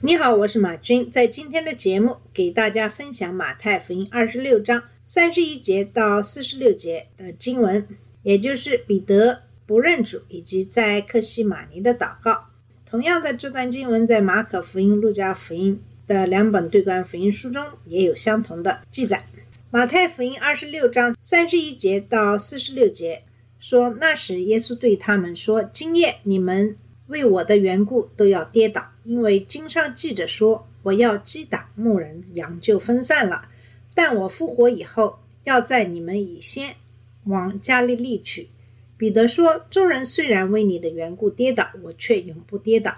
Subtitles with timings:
[0.00, 7.84] 你好，我是马军，在今天的节目给大家分享马太福音二十六章三十一节到四十六节的经文，
[8.22, 12.46] 也就是彼得不认主以及在克西马尼的祷告。
[12.86, 19.26] 同样的，这段经文在马可福音、路加福音的两本对观福音书中也有相同的记载。
[19.72, 23.24] 马太福音二十六章三十一节到四十六节
[23.58, 26.76] 说：“那时耶稣对他们说：今夜你们
[27.08, 33.48] 为我的缘故都要跌倒，因为经上记着说，我要击打牧人，羊就分散了。
[33.94, 36.76] 但我复活以后，要在你们以先
[37.24, 38.48] 往加利利去。”
[38.96, 42.94] 彼得说：“众人虽然为你的缘故跌倒，我却永不跌倒。”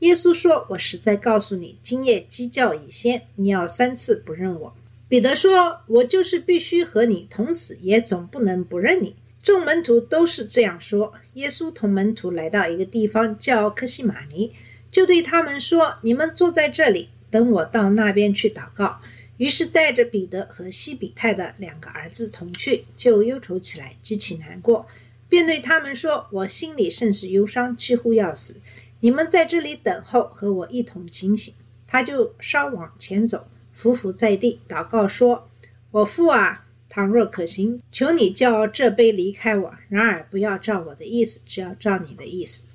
[0.00, 4.74] 耶稣说：“我实在告诉你，今夜鸡叫以先，你要三次不认我。”
[5.08, 9.14] 彼得说：“我就是必须和你同死，也总不能不认你。”
[9.44, 11.12] 众门徒都是这样说。
[11.34, 14.54] 耶稣同门徒来到一个地方叫克西玛尼，
[14.90, 19.02] 就对他们说：“你们坐在这里，等我到那边去祷告。”
[19.36, 24.86] 于是带着彼得和西比泰的两个儿子同去，就忧愁起来，极其难过，
[25.28, 28.62] 便对他们说：“我心里甚是忧伤，几乎要死。
[29.00, 31.52] 你们在这里等候，和我一同警醒。”
[31.86, 35.50] 他就稍往前走，伏伏在地，祷告说
[35.92, 42.66] ：“我父啊，倘若可行，求你叫这杯离开我；然而不要照我的意思，只要照你的意思。”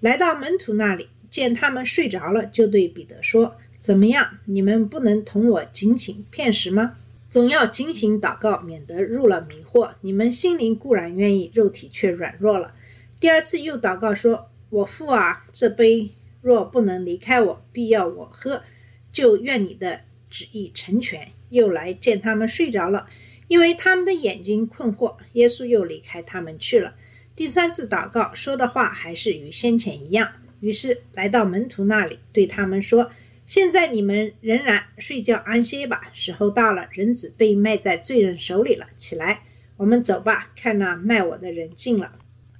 [0.00, 4.38] 来到门徒那里，见他们睡着了，就对彼得说：“怎么样？
[4.46, 6.96] 你们不能同我警醒片时吗？
[7.30, 9.92] 总要警醒祷告，免得入了迷惑。
[10.00, 12.74] 你们心灵固然愿意，肉体却软弱了。”
[13.20, 16.10] 第二次又祷告说：“我父啊，这杯
[16.40, 18.64] 若不能离开我，必要我喝，
[19.12, 23.06] 就愿你的旨意成全。”又来见他们睡着了，
[23.52, 25.14] 因为他们的眼睛困惑。
[25.34, 26.94] 耶稣又离开他们去了。
[27.36, 33.10] 第三次祷告说的话还是与先前一样，于是来到门徒那里，对他们说
[33.44, 38.86] ：“现在你们仍然睡觉安歇吧，时候到了，人子被卖在罪人手里了。
[38.96, 39.42] 起来，
[39.76, 42.14] 我们走吧，看那卖我的人进了。”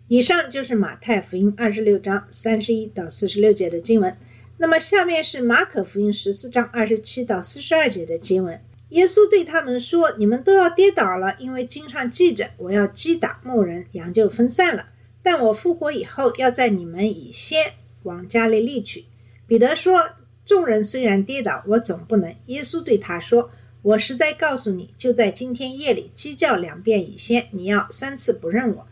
[0.08, 4.14] 以上就是马太福音二十六章三十一到四十六节的经文。
[4.58, 8.60] 那么下面是马可福音十四章二十七到四十二节的经文。
[8.92, 14.86] 耶稣对他们说：“你们都要跌倒了，因为经上记着，我要击打牧人，羊就分散了。
[15.22, 17.72] 但我复活以后，要在你们以先
[18.02, 19.06] 往加利利去。”
[19.48, 20.10] 彼得说
[20.44, 28.86] ：“众人虽然跌倒，我总不能。”耶稣对他说：“我实在告诉你，就在今天夜里，鸡叫两遍以先，你要三次不认我。”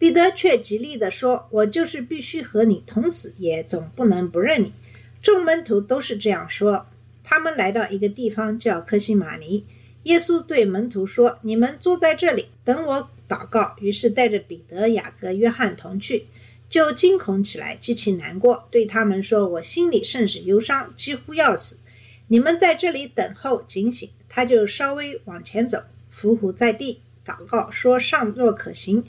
[0.00, 4.72] 彼得却极力地说：“我就是必须和你同死，也总不能不认你。”
[5.22, 6.86] 众门徒都是这样说。
[7.34, 9.66] 他们来到一个地方叫科西玛尼，
[10.04, 16.28] 耶稣对门徒说：“你们坐在这里，等我祷告。”于是带着彼得、雅各、约翰同去，
[16.68, 21.78] 就惊恐起来，极其难过，对他们说：“我心里甚是忧伤，几乎要死。
[22.28, 29.02] 你们在这里等候警醒。”他就稍微往前走，伏伏在地，祷告说：“尚若可行，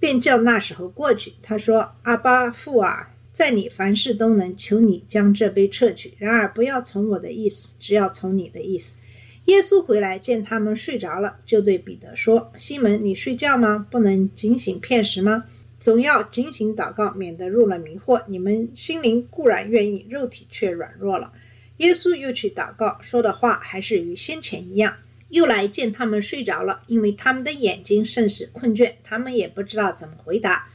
[0.00, 6.12] 便叫那时候过去。”他说：“阿巴父啊。”在你凡事都能，求你将这杯撤去。
[6.18, 8.96] 然而不要从我的意思，只要从你的意思。
[9.44, 13.86] 耶稣回来见他们睡着了，就对彼得说：“西门，你睡觉吗？
[13.92, 15.44] 不能警醒片时吗？
[15.78, 18.24] 总要警醒祷告，免得入了迷惑。
[18.26, 21.32] 你们心灵固然愿意，肉体却软弱了。”
[21.78, 24.96] 耶稣又去祷告，说的话还是与先前一样。
[25.28, 30.67] 又来见他们睡着了，因为他们的眼睛甚是困倦，他们也不知道怎么回答。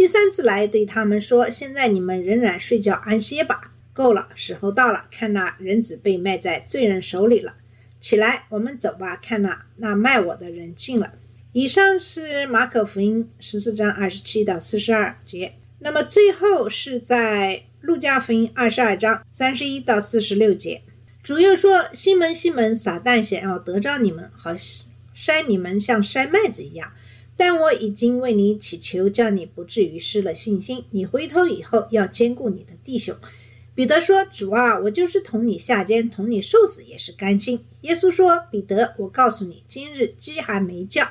[0.00, 5.04] 第三次来对他们说：“现在你们仍然睡觉安歇吧，够了，时候到了。
[5.10, 7.56] 看那人子被卖在罪人手里了，
[8.00, 9.16] 起来，我们走吧。
[9.16, 11.12] 看那那卖我的人进了。”
[11.52, 15.56] 以上是马可福音十四章二十七到四十二节。
[15.80, 20.80] 那么最后是在路加福音二十二章三十一到四十六节，
[21.22, 24.54] 主又说：“西门，西门，撒旦想要得着你们，好
[25.14, 26.90] 筛你们，像筛麦子一样。”
[27.40, 30.84] 但我已经为你祈求，叫你不至于失了信心。
[30.90, 33.16] 你回头以后要兼顾你的弟兄。
[33.74, 41.08] 彼得说：“主啊，我就是同你下监，同你受死也是甘心。”耶稣说：“彼得，我告诉你，今日鸡还没叫，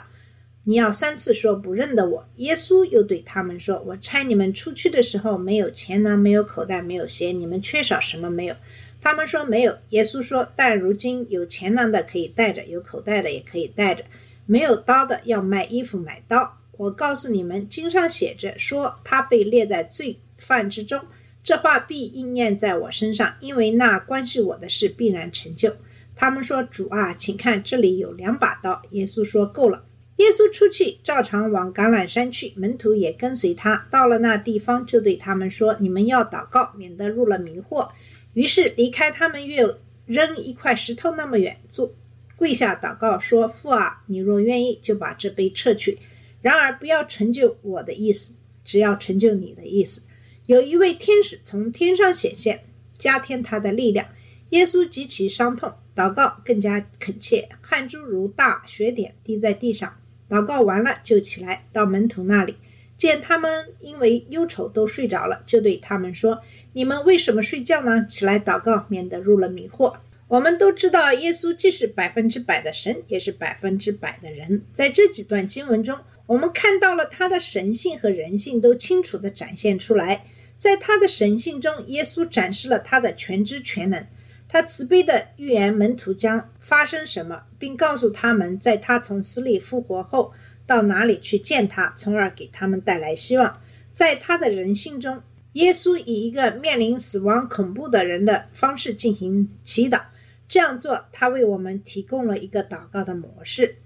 [0.65, 8.55] 你要三次说不认得我。”耶稣又对他们说：“我差你们出去的时候，没有钱囊，没有口袋，没有鞋，你们缺少什么没有？”
[9.01, 9.75] 他们说没有。
[9.89, 14.03] 耶稣说：“但如今有钱囊的可以带着，有口袋的也可以带着。”
[14.49, 16.57] 没有刀的要卖衣服买刀。
[16.71, 20.99] 我告诉你们，经上写着说，他被列在罪犯之中。
[21.43, 25.75] 这话必应验在我身上，因为那关系我的事必然成就。
[26.15, 29.85] 他们说：“主啊，请看，这里有两把刀。”耶稣说：“够了。”
[30.17, 33.87] 耶稣出去，照常往橄榄山去，门徒也跟随他。
[33.91, 37.89] 到了那地方，就对他们说：“你们要祷告，免得入了迷惑。”
[38.33, 41.93] 于是离开他们，又扔一块石头那么远，坐
[42.39, 45.99] 跪下祷告说：“父啊，你若愿意，就把这杯撤去。
[46.41, 48.33] 然而不要成就我的意思，
[48.63, 50.03] 只要成就你的意思。”
[50.47, 52.63] 有一位天使从天上显现，
[52.97, 54.07] 加添他的力量。
[54.51, 59.97] 耶稣极其伤痛，祷告更加恳切，汗珠如大雪点滴在地上。
[60.29, 62.55] 祷告完了，就起来到门徒那里，
[62.97, 66.41] 见他们因为忧愁都睡着了，就对他们说
[66.71, 68.05] ：“你们为什么睡觉呢？
[68.05, 69.97] 起来祷告，免得入了迷惑。”
[70.29, 74.63] 我们都知道，耶稣既是百分之百的神，也是百分之百的人。
[74.73, 75.97] 在这几段经文中，
[76.27, 80.27] 我们看到了他的神性和人性都清楚地展现出来。
[80.59, 84.05] 在他的神性中，耶稣展示了他的全知全能。
[84.47, 90.33] 他慈悲的预言门徒将发生什么，并告诉他们，在他从死里复活后
[90.67, 93.59] 到哪里去见他，从而给他们带来希望。
[93.91, 95.23] 在他的人性中，
[95.53, 100.01] 耶稣以一个面临死亡恐怖的人的方式进行祈祷。
[100.49, 103.77] 这样做，他为我们提供了一个祷告的模式。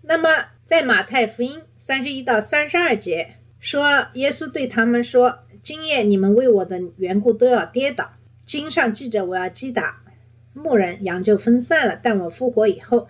[0.00, 0.30] 那么，
[0.64, 5.40] 在马太福音三十一到三十二节说，耶稣对他们说。
[5.62, 8.14] 今夜你们为我的缘故都要跌倒。
[8.44, 10.02] 经上记着，我要击打
[10.54, 11.96] 牧人，羊就分散了。
[12.02, 13.06] 但我复活以后，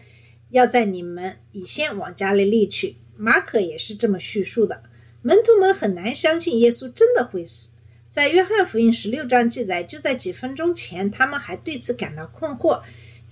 [0.51, 2.97] 要在你们以先往加利利去。
[3.17, 4.83] 马可也是这么叙述的。
[5.23, 7.71] 门徒们很难相信耶稣真的会死。
[8.11, 12.83] 在约翰福音十六章记载，就在几分钟前，他们还对此感到困惑。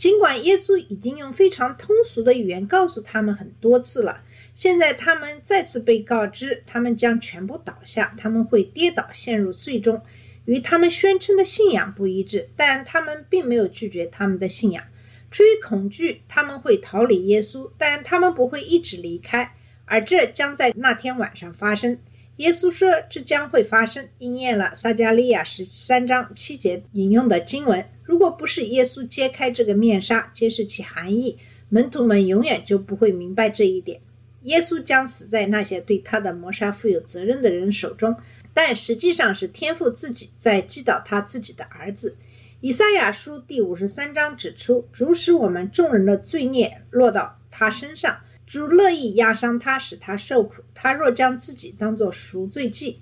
[0.01, 4.23] 尽管耶稣已经用非常通俗的语言告诉他们很多次了。
[4.55, 10.01] 现在他们再次被告知，他们将全部倒下，他们会跌倒，陷入最终，
[10.47, 12.49] 与他们宣称的信仰不一致。
[12.57, 14.85] 但他们并没有拒绝他们的信仰。
[15.31, 19.55] 出于恐惧，他们会逃离耶稣，但他们不会一直离开。
[19.85, 21.99] 而这将在那天晚上发生。
[22.41, 27.87] 耶稣说这将会发生，应验了撒加利亚十三章七节引用的经文。
[28.03, 31.39] 如果不是耶稣揭开这个面纱，揭示其含义，
[31.69, 34.01] 门徒们永远就不会明白这一点。
[34.45, 38.17] 耶稣将死在那些对他的谋杀负有责任的人手中，
[38.55, 42.17] 但实际上是天父自己在击倒他自己的儿子。
[42.63, 48.19] 以赛亚书第五十三章指出，主使我们众人的罪孽落到他身上，
[48.51, 50.65] 主乐意压伤他，使他受苦。
[50.75, 53.01] 他若将自己当作赎罪祭。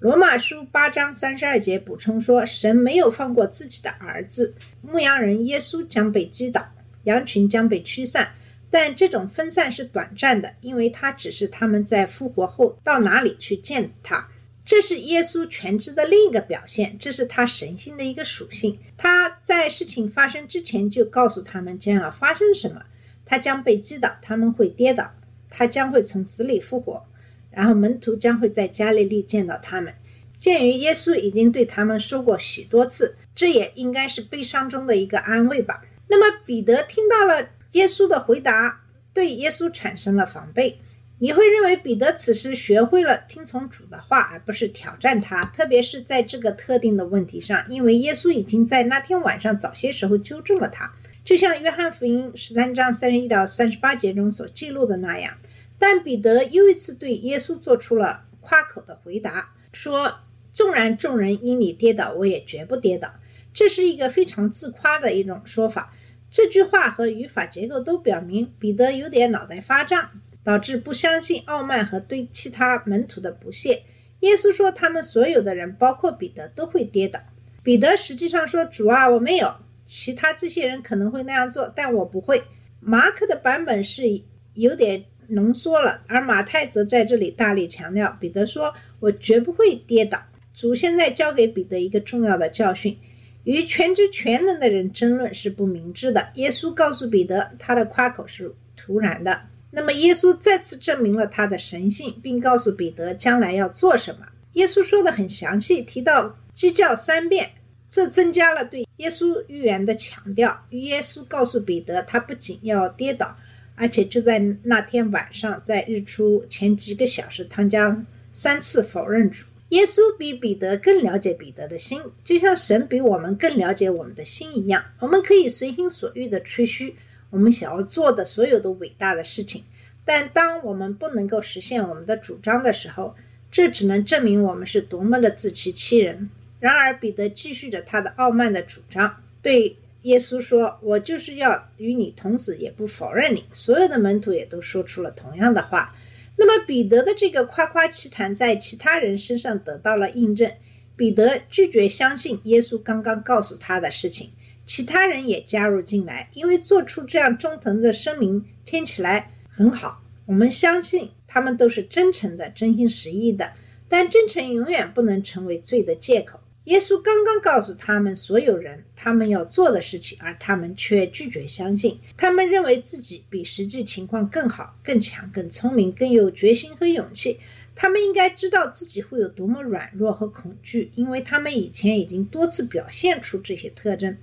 [0.00, 4.54] 罗马书八章三十二节补充说，神没有放过自己的儿子。
[4.80, 6.66] 牧羊人耶稣将被击倒，
[7.04, 8.32] 羊群将被驱散。
[8.70, 14.26] 但这种分散是短暂的，因为它只是他们在复活后到哪里去见他。
[14.64, 18.78] 这是耶稣全知的另一个表现，这是他神性的一个属性。
[18.96, 22.82] 他在事情发生之前就告诉他们将要发生什么，
[23.28, 25.12] 他将被击倒，他们会跌倒，
[25.50, 27.04] 他将会从死里复活，
[27.50, 29.92] 然后门徒将会在加利利见到他们。
[30.40, 35.82] 鉴于耶稣已经对他们说过许多次，这也应该是悲伤中的一个安慰吧。
[36.08, 37.50] 那么彼得听到了。
[37.72, 38.80] 耶稣的回答
[39.12, 40.78] 对耶稣产生了防备。
[41.18, 50.90] 你会认为彼得此时学会了听从主的话，而不是挑战他，特别是在这个特定的问题上，因为耶稣已经在那天晚上早些时候纠正了他，
[51.28, 55.36] 就像约翰福音十三章三十一到三十八节中所记录的那样。
[55.78, 60.20] 但彼得又一次对耶稣做出了夸口的回答，说
[60.54, 63.12] ：“纵然众人因你跌倒，我也绝不跌倒。”
[63.52, 65.92] 这是一个非常自夸的一种说法。
[66.30, 70.08] 这句话和语法结构都表明彼得有点脑袋发胀，
[70.42, 73.82] 导致不相信、傲慢和对其他门徒的不屑。
[74.20, 77.20] 耶稣说，他们所有的人，包括彼得，都会跌倒。
[77.62, 79.54] 彼得实际上说：“主啊，我没有。
[79.88, 82.40] 其他这些人可能会那样做，但我不会。”
[82.78, 84.22] 马可的版本是
[84.54, 90.22] 有点浓缩了，而马太则在这里大力强调，彼得说：“我绝不会跌倒。”
[90.54, 92.96] 主现在教给彼得一个重要的教训。
[93.44, 96.28] 与全知全能的人争论是不明智的。
[96.34, 99.40] 耶稣告诉彼得，他的夸口是突然的。
[99.70, 104.26] 那么，耶稣再次证明了他的神性，并告诉彼得将来要做什么。
[104.52, 107.50] 耶稣说的很详细，提到鸡叫三遍，
[107.88, 110.64] 这增加了对耶稣预言的强调。
[110.70, 113.36] 耶稣告诉彼得，他不仅要跌倒，
[113.74, 119.46] 而且就在那天晚上，在日出前几个小时，他将三次否认主。
[119.70, 124.82] 耶稣比彼得更了解彼得的心，就像神比我们更了解我们的心一样。
[124.98, 126.96] 我们可以随心所欲地吹嘘
[127.30, 129.64] 我们想要做的所有的伟大的事情，
[130.06, 133.14] 但当我们不能够实现我们的主张的时候，
[133.50, 136.30] 这只能证明我们是多么的自欺欺人。
[136.60, 145.94] 然而，彼得继续着他的傲慢的主张，对耶稣说：“我就是要与你同死，也不否认你。”所有的门徒也都说出了同样的话。
[146.36, 150.50] 那么，彼得的这个夸夸其谈在其他人身上得到了印证。
[150.96, 154.30] 彼得拒绝相信耶稣刚刚告诉他的事情，
[154.66, 160.02] 其他人也加入进来，因为做出这样忠诚的声明听起来很好。
[160.26, 163.52] 我们相信他们都是真诚的、真心实意的，
[163.88, 166.40] 但真诚永远不能成为罪的借口。
[166.68, 171.98] 耶稣刚刚告诉他们所有人他们要做的事情，而他们却拒绝相信。
[172.14, 177.40] 他们认为自己比实际情况更好、更强、更聪明、更有决心和勇气。
[177.74, 184.14] 他们应该知道自己会有多么软弱和恐惧，因为他们以前已经多次表现出这些特征。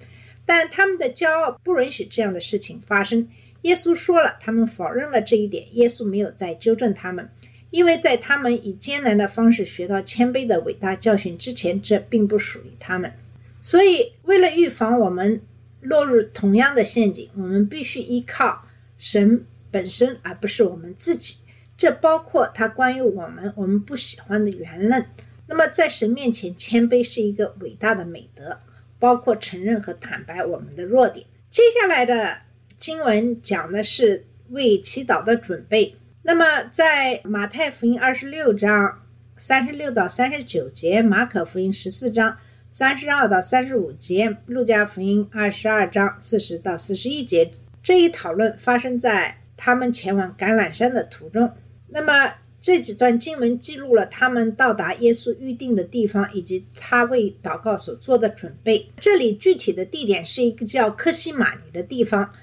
[0.46, 3.28] 但他们的骄傲不允许这样的事情发生。
[3.64, 5.66] 耶稣说了，他们否认了这一点。
[5.72, 7.28] 耶稣没有再纠正他们。
[7.76, 13.12] 因为在他们以艰难的方式学到谦卑的伟大教训之前，这并不属于他们。
[13.62, 15.42] 所以，为了预防我们
[15.82, 18.66] 落入同样的陷阱，我们必须依靠
[18.98, 21.36] 神本身，而不是我们自己。
[21.78, 25.06] 这包括他关于我们我们不喜欢的言论。
[25.46, 28.58] 那么，在神面前谦卑是一个伟大的美德，
[29.00, 31.26] 包括承认和坦白我们的弱点。
[31.50, 32.38] 接下来的
[32.78, 35.96] 经文讲的是为祈祷的准备。
[36.28, 39.04] 那么，在马太福音二十六章
[39.38, 42.36] 三十六到三十九节，马可福音十四章
[42.68, 47.52] 三十二到三十五节，路加福音二十二章四十到四十一节，
[47.84, 51.54] 这一讨论发生在他们前往橄榄山的途中。
[51.90, 58.90] 那么，这几段经文记录了他们到达耶稣预定的地方，以及他为祷告所做的准备。
[59.00, 62.34] 这里具体的地点是一个叫科西玛尼的地方。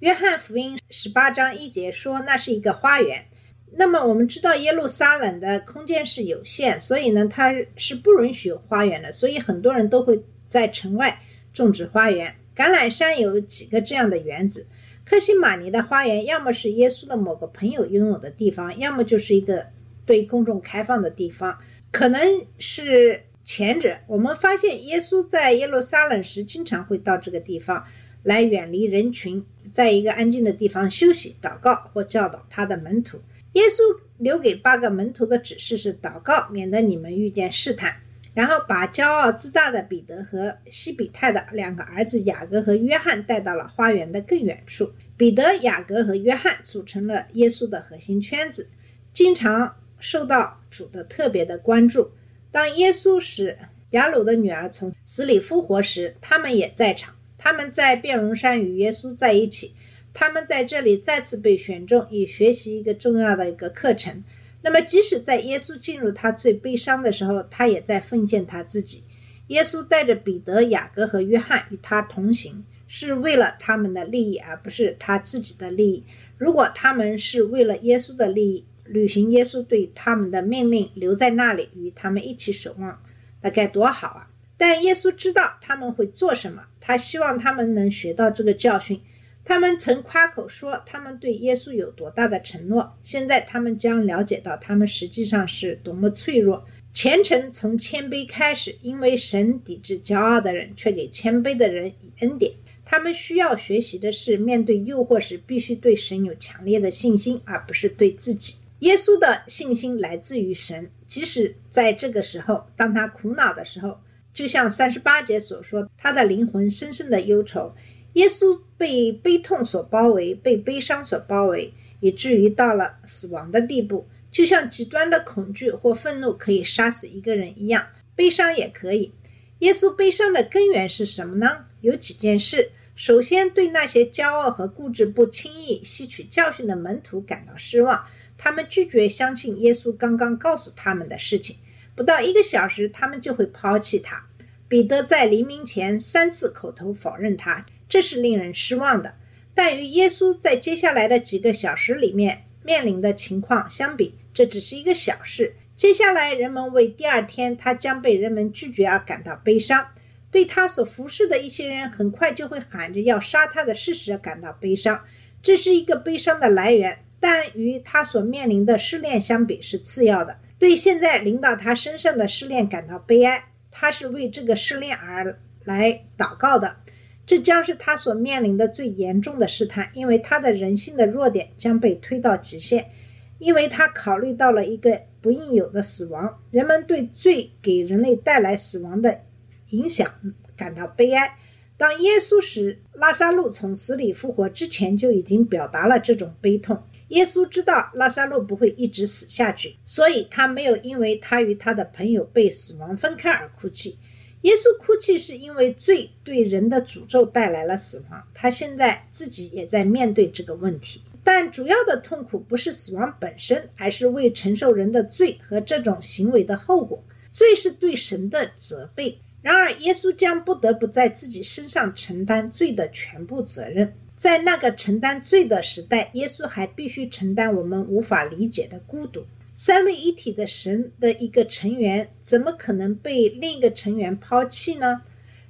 [0.00, 3.24] 约翰福音十八章一节说，那是一个花园。
[3.72, 9.10] 那么我们知道耶路撒冷的空间是有限，所以呢，它是不允许有花园的。
[9.10, 11.20] 所以很多人都会在城外
[11.52, 12.36] 种植花园。
[12.54, 14.68] 橄榄山有几个这样的园子。
[15.04, 19.66] 科西玛尼的花园，要么是耶稣的某个朋友拥有的地方，要么就是一个
[20.06, 21.58] 对公众开放的地方，
[21.90, 23.98] 可能是前者。
[24.06, 27.84] 我们发现耶稣在耶路撒冷时，经常会到这个地方。
[28.24, 33.20] 来远离人群，在一个安静的地方休息、祷告或教导他的门徒。
[33.52, 33.80] 耶稣
[34.18, 37.94] 留给八个门徒的指示是祷告，免得你们遇见试探。
[38.34, 44.92] 然后把骄傲自大的彼得和西比泰的两个儿子雅各和约翰带到了花园的更远处。
[45.16, 48.68] 彼得、雅各和约翰组成了耶稣的核心圈子，
[49.12, 52.12] 经常受到主的特别的关注。
[52.52, 53.58] 当耶稣使
[53.90, 57.12] 雅鲁的女儿从死里复活时，他们也在场。
[57.38, 59.72] 他们在变容山与耶稣在一起，
[60.12, 64.22] 他们在这里再次被选中，以学习一个重要的一个课程。
[64.60, 69.04] 那么，即使在耶稣进入他最悲伤的时候，他也在奉献他自己。
[69.46, 76.04] 耶稣带着彼得、雅各和约翰与他同行，是为了他们的利益，而不是他自己的利益。
[76.36, 83.00] 如果他们是为了耶稣的利益，履行耶稣对他们的命令，留在那里与他们一起守望，
[83.40, 84.30] 那该多好啊！
[84.56, 88.98] 但耶稣知道他们会做什么，他希望他们能学到这个教训。
[89.44, 96.64] 他们曾夸口说他们对耶稣有多大的承诺，现在他们将了解到他们实际上是多么脆弱。
[96.94, 102.54] 虔诚从谦卑开始，因为神抵制骄傲的人，却给谦卑的人以恩典。
[102.86, 108.54] 他们需要学习的是，面对诱惑时必须对神有强烈的信心，而不是对自己。
[108.78, 114.00] 耶稣的信心来自于神，即使在这个时候，当他苦恼的时候。
[114.38, 117.74] 就像三十八节所说，他的灵魂深深的忧愁。
[118.12, 124.06] 耶稣被悲痛所包围，被悲伤所包围，以至于到了死亡的地步。
[124.30, 129.12] 就像极端的恐惧或愤怒可以杀死一个人一样，悲伤也可以。
[129.58, 131.64] 耶稣悲伤的根源是什么呢？
[131.80, 132.70] 有几件事。
[132.94, 138.04] 首先，对那些骄傲和固执、不轻易吸取教训的门徒感到失望，
[138.36, 141.56] 他们拒绝相信耶稣刚刚告诉他们的事情。
[141.96, 144.27] 不到一个小时，他们就会抛弃他。
[144.68, 149.14] 彼得在黎明前三次口头否认他，这是令人失望的。
[149.54, 155.54] 但与耶稣在接下来的几个小时里面面临的情况相比，这只是一个小事。
[155.74, 159.88] 接下来，人们为第二天他将被人们拒绝而感到悲伤，
[160.30, 165.02] 对他所服侍的一些人很快就会喊着要杀他的事实感到悲伤。
[165.42, 170.38] 这是一个悲伤的来源，但与他所面临的试炼相比是次要的。
[170.58, 173.44] 对现在临到他身上的试炼感到悲哀，
[173.80, 176.78] 他是为这个试炼而来祷告的。
[177.24, 182.90] 这将是他所面临的最严重的试探，因为他的人性的弱点将被推到极限，
[183.38, 186.40] 因为他考虑到了一个不应有的死亡。
[186.50, 189.20] 人们对罪给人类带来死亡的
[189.68, 190.12] 影响
[190.56, 191.36] 感到悲哀。
[191.76, 196.82] 当耶稣使拉萨路从死里复活之前，就已经表达了这种悲痛。
[197.08, 203.98] 耶稣知道拉萨路不会一直死下去，所以他没有因为他与他的朋友被死亡分开而哭泣。
[204.42, 211.02] 耶稣哭泣是因为罪对人的诅咒带来了死亡，他现在自己也在面对这个问题。
[211.24, 217.02] 但主要的痛苦不是死亡本身，而是为承受人的罪和这种行为的后果。
[217.30, 223.92] 罪是对神的责备，然而耶稣将不得不在自己身上承担罪的全部责任。
[224.18, 229.24] 在那个承担罪的时代，耶稣还必须承担我们无法理解的孤独。
[229.54, 235.02] 三位一体的神的一个成员，怎么可能被另一个成员抛弃呢？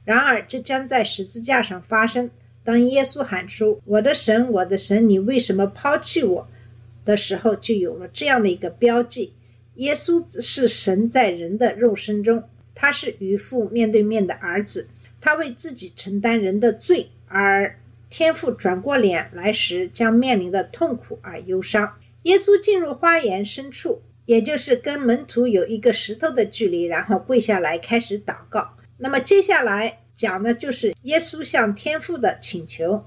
[0.05, 2.31] 然而，这将在十字架上发生。
[2.63, 6.47] 当耶稣喊出“我的神，我的神，你为什么抛弃我”
[7.07, 9.33] 的时候，就有了这样的一个标记：
[9.77, 12.45] 耶稣是神在人的肉身中，
[12.75, 14.89] 他是与父面对面的儿子，
[15.23, 17.79] 他为自己承担人的罪，而
[18.11, 21.97] 天父转过脸来时将面临的痛苦而忧伤。
[22.23, 28.77] 耶稣进入花园深处，也就是跟门徒有一个石头的距离，然后跪下来开始祷告。
[28.97, 33.07] 那么接下来讲的就是耶稣向天父的请求。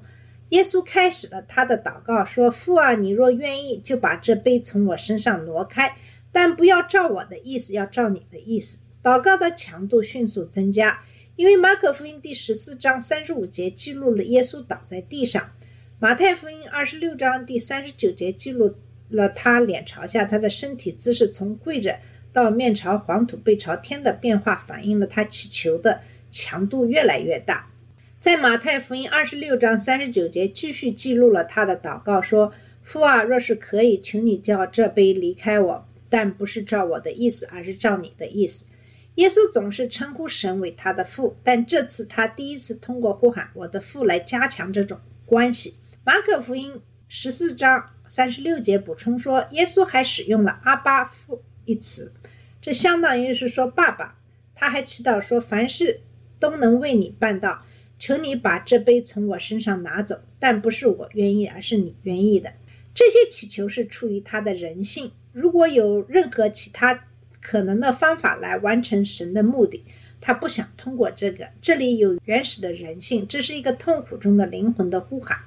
[0.50, 5.96] 耶稣开始了他的祷告，说：“父啊，你若愿意，就把这杯从我身上挪开，
[6.34, 11.03] 但不要照我的意思，要照你的意思。”祷告的强度迅速增加，
[11.41, 15.51] 因为马可福音第十四章三十五节记录了耶稣倒在地上，
[15.98, 18.75] 马太福音二十六章第三十九节记录。
[19.10, 21.98] 了他脸朝下，他的身体姿势从跪着
[22.31, 27.71] 到面朝黄土背朝天的变化，反映了他祈求的强度越来越大。
[28.19, 38.68] 在马太福音二十六章三十九节，继续记录了他的祷告，说：“父啊，若是可以，请你叫这杯离开我，但不是照我的意思，而是照你的意思。”
[39.15, 45.75] 耶稣总是称呼神为他的父，但这次他第一次通过呼喊“我的父”来加强这种关系。
[46.03, 47.89] 马可福音十四章。
[48.07, 52.11] 三十六节补充说，耶稣还使用了“阿巴父”一词，
[52.59, 54.17] 这相当于是说“爸爸”。
[54.53, 56.01] 他还祈祷说：“凡事
[56.37, 57.63] 都能为你办到，
[57.97, 62.51] 求你把这杯从我身上拿走，但不是我愿意，而是你愿意的。”
[62.93, 65.13] 这些祈求是出于他的人性。
[65.31, 67.05] 如果有任何其他
[67.41, 69.83] 可能的方法来完成神的目的，
[70.21, 71.49] 他不想通过这个。
[71.61, 75.39] 这里有原始的人性，这是一个痛苦中的灵魂的呼喊。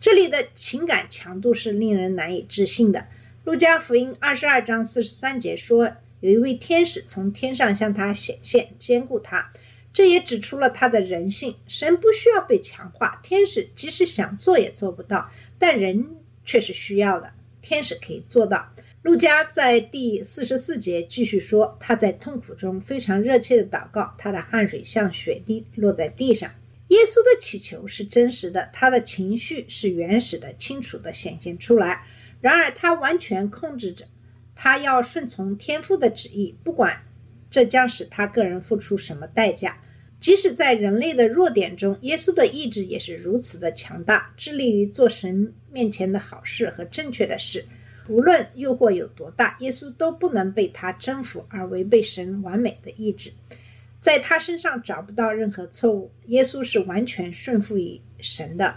[0.00, 3.06] 这里的情感强度是令人难以置信的。
[3.44, 9.52] 路加福音二十二章四十三节说，有一位天使从天上向他显现，兼顾他。
[9.92, 11.56] 这也指出了他的人性。
[11.66, 17.32] 神不需要被强化，天使即使想做也做不到，但人却是需要的。
[17.62, 18.72] 天使可以做到。
[19.06, 26.50] 路加在第四十四节继续说，他在痛苦中非常热切的祷告，他的汗水像雪滴落在地上。
[26.88, 32.02] 耶稣的祈求是真实的，他的情绪是原始的、清楚的显现出来。
[32.40, 34.06] 然而，他完全控制着，
[34.56, 37.04] 他要顺从天父的旨意，不管
[37.48, 39.78] 这将使他个人付出什么代价。
[40.18, 47.64] 即使在人类的弱点中，耶稣的意志也是如此的强大，致力于做神面前的好事和正确的事。
[48.08, 53.32] 无论诱惑有多大，耶稣都不能被他征服而违背神完美的意志。
[54.00, 58.76] 在他身上找不到任何错误，耶稣是完全顺服于神的。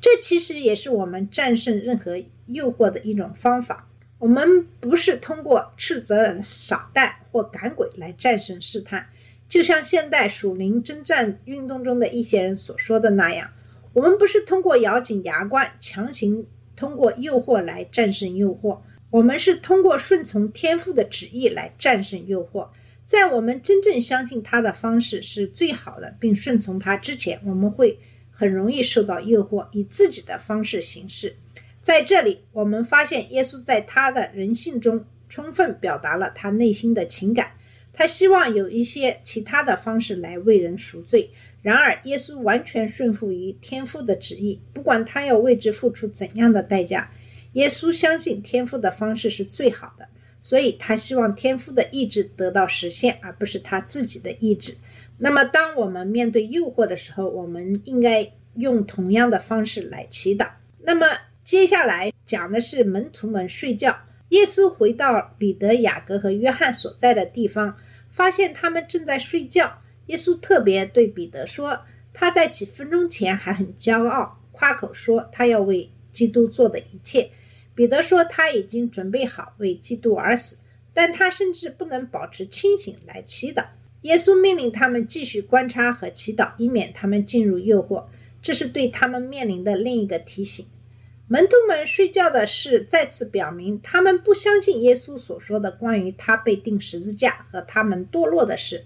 [0.00, 3.88] 这其实也是我们战胜任何诱惑的一种方法。
[4.18, 9.06] 我们不是通过斥责撒旦或赶鬼来战胜试探，
[9.48, 13.50] 就像现代属灵征战运动中的一些人所说的那样，
[13.92, 22.68] 我们不是通过咬紧牙关强行通过诱惑来战胜诱惑，我们是通过顺从天父的旨意来战胜诱惑。
[23.04, 27.98] 在我们真正相信他的方式是最好的，并顺从他之前，我们会
[28.30, 31.36] 很容易受到诱惑，以自己的方式行事。
[31.82, 37.52] 在这里，我们发现耶稣在他的人性中充分表达了他内心的情感。
[37.92, 41.30] 他希望有一些其他的方式来为人赎罪。
[41.64, 47.10] 然而，耶稣完全顺服于天父的旨意，不管他要为之付出怎样的代价。
[47.54, 50.06] 耶稣相信天父的方式是最好的。
[50.42, 54.76] 所以他希望天父的意志得到实现，而不是他自己的意志。
[55.16, 60.46] 那么，当我们面对诱惑的时候，我们应该用同样的方式来祈祷。
[60.82, 61.06] 那么，
[61.44, 63.98] 接下来讲的是门徒们睡觉。
[64.28, 67.74] 耶稣回到彼得、雅各和约翰所在的地方，
[68.10, 69.78] 发现他们正在睡觉。
[70.06, 71.80] 耶稣特别对彼得说
[72.12, 77.30] ：“他在几分钟前还很骄傲，夸口说他要为基督做的一切。
[77.74, 80.58] 彼得说他已经准备好为基督而死，
[80.92, 83.64] 但他甚至不能保持清醒来祈祷。
[84.02, 88.04] 耶稣命令他们继续观察和祈祷，以免他们进入诱惑。
[88.42, 90.66] 这是对他们面临的另一个提醒。
[91.26, 98.84] 门徒们睡觉的事再次表明，他们不相信耶稣所说的关于他被钉十字架和他们堕落的事。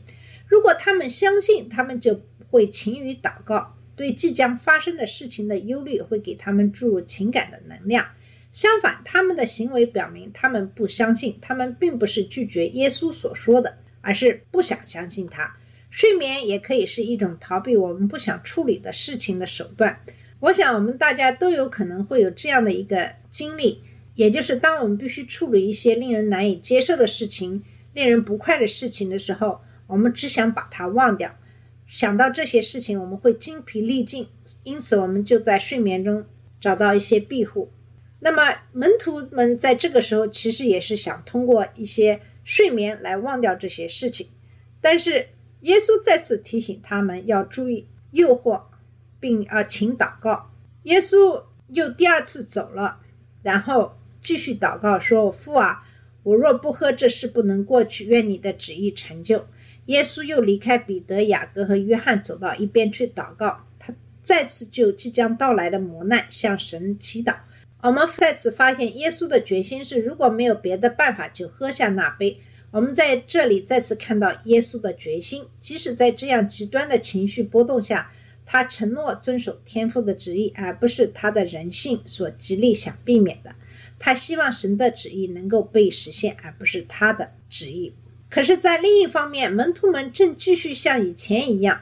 [0.49, 3.77] 如果他们相信，他们就会勤于祷告。
[3.95, 8.07] 对即将发生的事情的忧虑会给他们注入情感的能量。
[8.53, 11.37] 相反，他们的行为表明他们不相信。
[11.43, 15.57] 他们并不是拒绝耶稣所说的，而是不想相信他。
[15.91, 20.01] 睡眠也可以是一种逃避我们不想处理的事情的手段。
[20.39, 23.83] 我想，我们大家都有可能会有这样的一个经历，
[24.15, 31.35] 也就是当我们必须处理一些令人难以接受的事情、令人不快的事情的时候，我们只想把它忘掉。
[31.89, 34.29] 想到这些事情，我们会精疲力尽，
[34.63, 36.25] 因此我们就在睡眠中
[36.61, 37.73] 找到一些庇护。
[38.21, 44.29] 那么，门徒们在这个时候其实也是想通过一些睡眠来忘掉这些事情，
[44.81, 45.29] 但是
[45.63, 48.63] 耶稣再次提醒他们要注意诱惑。
[49.21, 50.53] 并啊，请祷告。
[50.85, 53.01] 耶稣又第二次走了，
[53.43, 55.85] 然后继续祷告说：“父啊，
[56.23, 59.47] 我若不喝这事不能过去，愿你的旨意成就。”
[59.89, 63.65] 耶稣又离开彼得、雅各和约翰，走到一边去祷告。
[63.79, 67.37] 他再次就即将到来的磨难向神祈祷。
[67.81, 72.39] 我们再次发现，耶稣的决心是：如果没有别的办法，就喝下那杯。
[72.71, 78.13] 我们在这里再次看到耶稣的决心，即使在这样极端的情绪波动下。
[78.45, 83.55] 他承诺遵守天父的旨意，而不是他的人性所极力想避免的。
[83.99, 87.95] 他希望神的旨意能够被实现，而不是他的旨意。
[88.31, 91.81] 可是，在另一方面，门徒们正继续像以前一样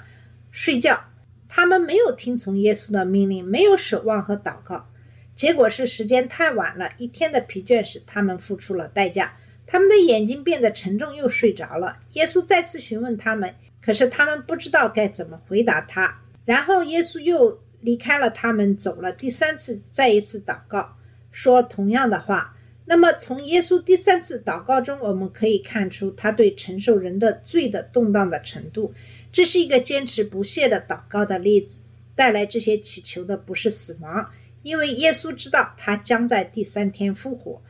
[0.52, 1.04] 睡觉。
[1.48, 4.88] 他们没有听从耶稣的命令，没有守望和祷告。
[5.34, 9.36] 结果是时间太晚了，一天的疲倦使他们付出了代价。
[9.66, 11.98] 他们的眼睛变得沉重，又睡着了。
[12.12, 16.20] 耶稣再次询问他们，可是他们不知道该怎么回答他。
[16.44, 19.12] 然后耶稣又离开了他们，走了。
[19.12, 20.96] 第三次，再一次祷告，
[21.32, 22.55] 说同样的话。
[22.88, 28.94] 那么，从耶稣第三次祷告中，我们可以看出他对承受人的罪的动荡的程度。
[29.32, 31.80] 这是一个坚持不懈的祷告的例子。
[32.14, 34.30] 带来这些祈求的不是死亡，
[34.62, 37.60] 因为耶稣知道他将在第三天复活。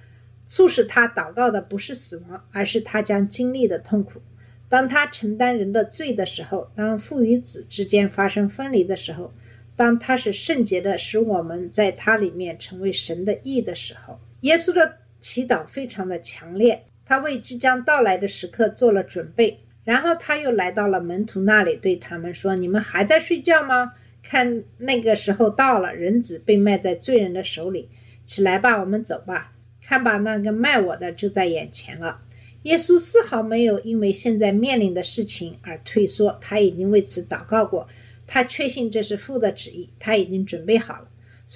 [0.46, 4.22] 促使他祷告的不是死亡，而是他将经历的痛苦。
[4.68, 9.32] 当他承担人的罪的时候，当父与子之间发生分离的时候，
[9.74, 19.60] 当他是圣洁的，使我们在他里面成为神的义的时候，耶稣的祈祷非常的强烈，他为即将到来的时刻做了准备。
[19.84, 23.92] 然后他又来到了门徒那里，对他们说：“你们还在睡觉吗？
[24.22, 27.88] 看那个时候到了，人子被卖在罪人的手里，
[28.24, 29.52] 起来吧，我们走吧。
[29.80, 32.22] 看吧，那个卖我的就在眼前了。”
[32.64, 37.86] 耶稣丝毫没有因为现在面临的事情而退缩，他已经为此祷告过，
[38.26, 41.06] 他确信这是父的旨意，他已经准备好了，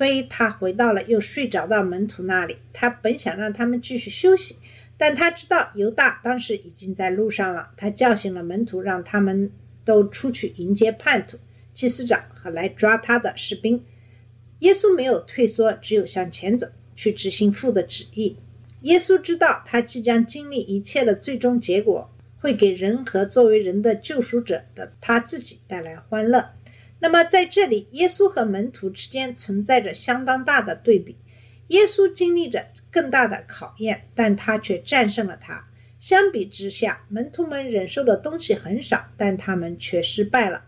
[0.00, 2.56] 所以他回到了又睡着到门徒那里。
[2.72, 4.56] 他本想让他们继续休息，
[4.96, 7.72] 但他知道犹大当时已经在路上了。
[7.76, 9.52] 他叫醒了门徒，让他们
[9.84, 11.36] 都出去迎接叛徒、
[11.74, 13.84] 祭司长和来抓他的士兵。
[14.60, 18.38] 耶稣没有退缩，只有向前走，去执行父的旨意。
[18.80, 26.52] 耶稣知道，他即将经历一切的最终结果会给人和作为人的救赎者的他自己带来欢乐。
[27.00, 31.16] 那么，在这里，耶稣和门徒之间存在着相当大的对比。
[31.68, 35.66] 耶稣经历着更大的考验，但他却战胜了他。
[35.98, 40.64] 相比之下，门徒们忍受的东西很少，但他们却失败了。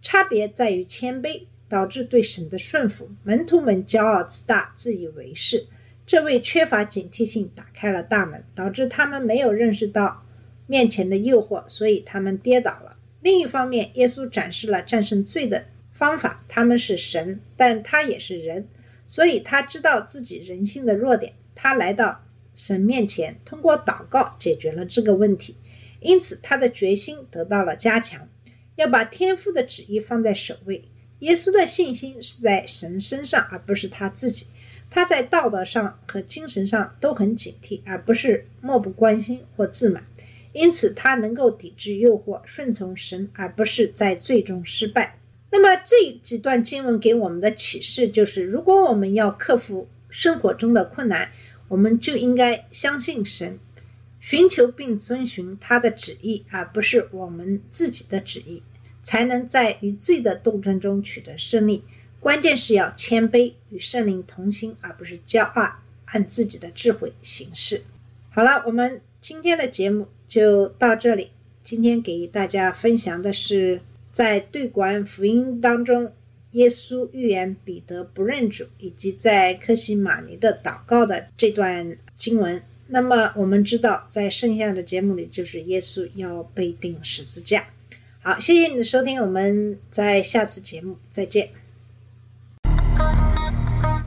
[0.00, 3.10] 差别在于谦卑导致对神的顺服。
[3.22, 5.66] 门徒们骄傲自大，自以为是。
[6.06, 10.24] 这为缺乏警惕性打开了大门，导致他们没有认识到
[10.66, 12.96] 面前的诱惑，所以他们跌倒了。
[13.20, 16.44] 另一方面，耶稣展示了战胜罪的方法。
[16.48, 18.68] 他们是神，但他也是人，
[19.06, 21.32] 所以他知道自己人性的弱点。
[21.54, 22.22] 他来到
[22.54, 25.56] 神面前，通过祷告解决了这个问题，
[26.00, 28.28] 因此他的决心得到了加强，
[28.76, 30.84] 要把天父的旨意放在首位。
[31.20, 34.46] 耶稣的信心是在神身上，而不是他自己。
[34.90, 40.04] 他在道德上和精神上都很警惕，而不是漠不关心或自满，
[40.52, 45.18] 因此他能够抵制诱惑，顺从神，而不是在最终失败。
[45.54, 51.30] 那么这几段经文给我们的启示就是：如果我们要克服生活中的困难，
[51.68, 53.60] 我们就应该相信神，
[54.18, 58.64] 寻求并遵循他的旨意，而不是我们自己的旨意。
[59.04, 61.84] 才能在与罪的斗争中取得胜利。
[62.20, 67.82] 关键是要谦卑，与圣灵同心，而不是骄傲，按自己的智慧行事。
[68.30, 71.28] 好了，我们今天的节目就到这里。
[71.62, 73.82] 今天给大家分享的是
[74.14, 76.12] 在对管福音当中，
[76.52, 82.62] 耶稣预言彼得不认主，以及在克西马尼的祷告的这段经文。
[82.86, 87.66] 那么我们知道，在剩下的节目里，就是耶稣要被钉十字架。
[88.22, 91.63] 好，谢谢你的收听，我们在下次节目再见。